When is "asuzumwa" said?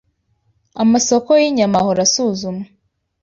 2.07-2.65